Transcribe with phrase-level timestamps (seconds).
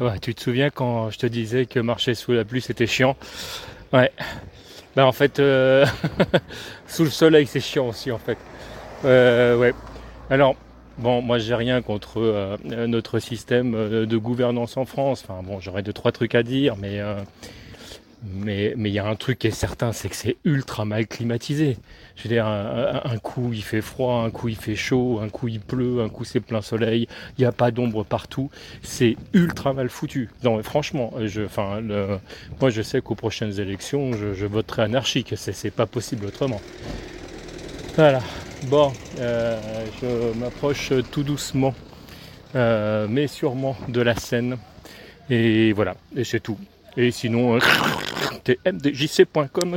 [0.00, 3.16] ouais, tu te souviens quand je te disais que marcher sous la pluie c'était chiant?
[3.92, 4.10] Ouais.
[4.96, 5.86] Bah en fait, euh,
[6.86, 8.38] sous le soleil c'est chiant aussi en fait.
[9.04, 9.74] Euh, ouais.
[10.30, 10.54] Alors,
[10.98, 13.72] bon, moi j'ai rien contre euh, notre système
[14.06, 15.24] de gouvernance en France.
[15.26, 17.00] Enfin bon, j'aurais deux trois trucs à dire, mais
[18.24, 21.76] mais il y a un truc qui est certain, c'est que c'est ultra mal climatisé.
[22.16, 25.48] Je veux dire, un, coup il fait froid, un coup il fait chaud, un coup
[25.48, 28.50] il pleut, un coup c'est plein soleil, il n'y a pas d'ombre partout.
[28.82, 30.30] C'est ultra mal foutu.
[30.44, 31.80] Non, franchement, je, enfin,
[32.60, 35.34] moi je sais qu'aux prochaines élections, je, voterai anarchique.
[35.36, 36.60] C'est pas possible autrement.
[37.96, 38.20] Voilà.
[38.64, 39.58] Bon, euh,
[40.00, 41.74] je m'approche tout doucement,
[42.54, 44.56] euh, mais sûrement de la scène.
[45.30, 46.58] Et voilà, et c'est tout.
[46.96, 47.58] Et sinon,
[48.44, 49.76] tmdjc.com.